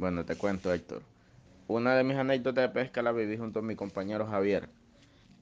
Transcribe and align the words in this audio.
Bueno, 0.00 0.24
te 0.24 0.34
cuento, 0.34 0.72
Héctor. 0.72 1.02
Una 1.68 1.94
de 1.94 2.04
mis 2.04 2.16
anécdotas 2.16 2.62
de 2.62 2.70
pesca 2.70 3.02
la 3.02 3.12
viví 3.12 3.36
junto 3.36 3.58
a 3.58 3.62
mi 3.62 3.76
compañero 3.76 4.26
Javier. 4.26 4.70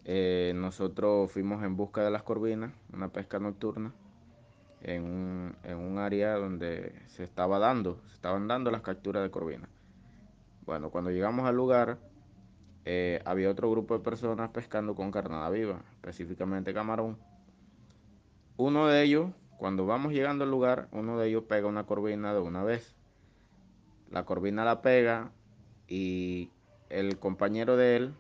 Eh, 0.04 0.53
nosotros 0.57 1.31
fuimos 1.31 1.62
en 1.62 1.77
busca 1.77 2.03
de 2.03 2.11
las 2.11 2.25
corvinas, 2.25 2.73
una 2.92 3.07
pesca 3.07 3.39
nocturna, 3.39 3.92
en 4.83 5.05
un, 5.05 5.57
en 5.63 5.76
un 5.76 5.99
área 5.99 6.34
donde 6.34 6.92
se 7.07 7.23
estaba 7.23 7.60
dando, 7.60 8.00
se 8.09 8.14
estaban 8.14 8.48
dando 8.48 8.73
las 8.73 8.82
capturas 8.82 9.23
de 9.23 9.30
corvinas. 9.30 9.71
Bueno, 10.66 10.90
cuando 10.90 11.12
llegamos 11.12 11.46
al 11.46 11.54
lugar, 11.54 11.98
eh, 12.84 13.22
había 13.25 13.50
otro 13.50 13.70
grupo 13.70 13.96
de 13.96 14.02
personas 14.02 14.50
pescando 14.50 14.96
con 14.96 15.12
carnada 15.12 15.48
viva, 15.50 15.84
específicamente 15.93 16.75
camarón. 16.75 17.16
Uno 18.56 18.88
de 18.88 19.04
ellos, 19.04 19.30
cuando 19.56 19.86
vamos 19.86 20.12
llegando 20.12 20.43
al 20.43 20.50
lugar, 20.50 20.88
uno 20.90 21.16
de 21.16 21.29
ellos 21.29 21.45
pega 21.45 21.68
una 21.68 21.86
corvina 21.86 22.34
de 22.34 22.40
una 22.40 22.64
vez. 22.64 22.98
La 24.11 24.25
corvina 24.25 24.64
la 24.64 24.80
pega 24.80 25.30
y 25.86 26.50
el 26.89 27.18
compañero 27.18 27.76
de 27.76 27.96
él 27.96 28.14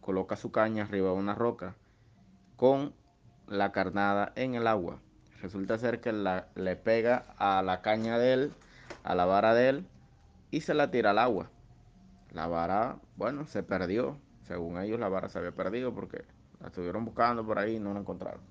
coloca 0.00 0.36
su 0.36 0.52
caña 0.52 0.84
arriba 0.84 1.08
de 1.10 1.16
una 1.16 1.34
roca 1.34 1.76
con 2.56 2.94
la 3.46 3.72
carnada 3.72 4.32
en 4.36 4.54
el 4.54 4.66
agua. 4.66 5.00
Resulta 5.40 5.78
ser 5.78 6.00
que 6.00 6.12
le 6.12 6.76
pega 6.76 7.24
a 7.38 7.62
la 7.62 7.80
caña 7.80 8.18
de 8.18 8.34
él, 8.34 8.52
a 9.02 9.14
la 9.14 9.24
vara 9.24 9.54
de 9.54 9.70
él, 9.70 9.86
y 10.50 10.60
se 10.60 10.74
la 10.74 10.90
tira 10.90 11.10
al 11.10 11.18
agua. 11.18 11.50
La 12.32 12.46
vara, 12.46 12.98
bueno, 13.16 13.46
se 13.46 13.62
perdió. 13.62 14.18
Según 14.42 14.78
ellos, 14.78 15.00
la 15.00 15.08
vara 15.08 15.30
se 15.30 15.38
había 15.38 15.52
perdido 15.52 15.94
porque 15.94 16.24
la 16.60 16.68
estuvieron 16.68 17.06
buscando 17.06 17.46
por 17.46 17.58
ahí 17.58 17.76
y 17.76 17.80
no 17.80 17.94
la 17.94 18.00
encontraron. 18.00 18.42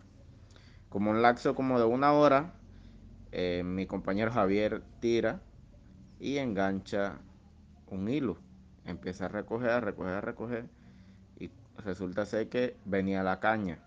Como 0.90 1.12
un 1.12 1.22
laxo 1.22 1.54
como 1.54 1.78
de 1.78 1.86
una 1.86 2.14
hora, 2.14 2.54
eh, 3.32 3.62
mi 3.64 3.86
compañero 3.86 4.32
Javier 4.32 4.82
tira 5.00 5.42
y 6.20 6.38
engancha 6.38 7.20
un 7.88 8.10
hilo. 8.10 8.38
Empieza 8.86 9.26
a 9.26 9.30
recoger, 9.30 9.70
a 9.70 9.80
recoger, 9.80 10.14
a 10.14 10.22
recoger. 10.22 10.66
Y 11.40 11.50
resulta 11.78 12.26
ser 12.26 12.50
que 12.50 12.76
venía 12.86 13.24
la 13.24 13.40
caña. 13.40 13.80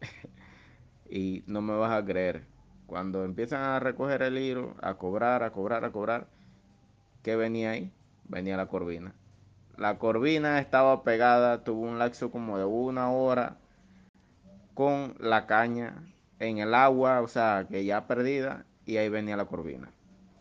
y 1.10 1.42
no 1.46 1.60
me 1.62 1.74
vas 1.74 1.92
a 1.92 2.04
creer. 2.04 2.46
Cuando 2.86 3.24
empiezan 3.24 3.62
a 3.62 3.80
recoger 3.80 4.22
el 4.22 4.38
hilo, 4.38 4.74
a 4.82 4.94
cobrar, 4.94 5.42
a 5.42 5.52
cobrar, 5.52 5.84
a 5.84 5.92
cobrar, 5.92 6.26
¿qué 7.22 7.36
venía 7.36 7.70
ahí? 7.70 7.92
Venía 8.24 8.56
la 8.56 8.66
corvina. 8.66 9.14
La 9.76 9.98
corvina 9.98 10.58
estaba 10.58 11.04
pegada, 11.04 11.64
tuvo 11.64 11.82
un 11.82 11.98
laxo 11.98 12.30
como 12.30 12.58
de 12.58 12.64
una 12.64 13.10
hora 13.10 13.56
con 14.74 15.14
la 15.18 15.46
caña 15.46 16.02
en 16.38 16.58
el 16.58 16.74
agua, 16.74 17.20
o 17.20 17.28
sea, 17.28 17.66
que 17.68 17.84
ya 17.84 18.06
perdida, 18.06 18.66
y 18.86 18.96
ahí 18.96 19.08
venía 19.08 19.36
la 19.36 19.44
corvina. 19.44 19.90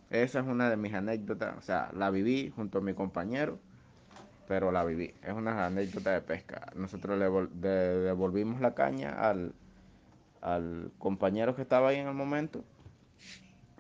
Esa 0.10 0.40
es 0.40 0.48
una 0.48 0.70
de 0.70 0.78
mis 0.78 0.94
anécdotas, 0.94 1.58
o 1.58 1.62
sea, 1.62 1.92
la 1.94 2.10
viví 2.10 2.52
junto 2.56 2.80
a 2.80 2.82
mi 2.82 2.94
compañero, 2.94 3.60
pero 4.48 4.72
la 4.72 4.84
viví. 4.84 5.14
Es 5.24 5.34
una 5.34 5.66
anécdota 5.66 6.12
de 6.12 6.22
pesca. 6.22 6.72
Nosotros 6.76 7.20
le 7.20 7.70
devolvimos 7.70 8.60
la 8.62 8.74
caña 8.74 9.12
al, 9.12 9.54
al 10.42 10.92
compañero 10.98 11.56
que 11.56 11.62
estaba 11.62 11.90
ahí 11.90 11.98
en 11.98 12.08
el 12.08 12.14
momento 12.14 12.64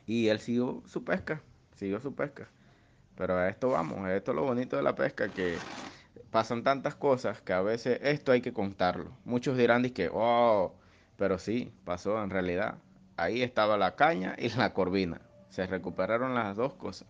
y 0.06 0.28
él 0.28 0.40
siguió 0.40 0.82
su 0.88 1.04
pesca, 1.04 1.42
siguió 1.76 2.00
su 2.00 2.14
pesca. 2.16 2.48
Pero 3.16 3.38
a 3.38 3.50
esto 3.50 3.70
vamos, 3.70 4.10
esto 4.10 4.32
es 4.32 4.36
lo 4.36 4.44
bonito 4.44 4.76
de 4.76 4.84
la 4.84 4.96
pesca, 4.96 5.30
que 5.30 5.58
pasan 6.32 6.64
tantas 6.64 6.96
cosas 6.96 7.42
que 7.42 7.54
a 7.54 7.62
veces 7.62 8.00
esto 8.02 8.32
hay 8.32 8.42
que 8.42 8.54
contarlo. 8.54 9.12
Muchos 9.26 9.58
dirán 9.58 9.84
que, 9.92 10.10
oh, 10.12 10.74
pero 11.18 11.38
sí, 11.38 11.72
pasó 11.86 12.24
en 12.24 12.30
realidad. 12.30 12.80
Ahí 13.18 13.44
estaba 13.44 13.78
la 13.78 13.96
caña 13.96 14.36
y 14.40 14.50
la 14.50 14.74
corvina. 14.74 15.22
Se 15.50 15.66
recuperaron 15.68 16.34
las 16.36 16.56
dos 16.56 16.74
cosas. 16.76 17.08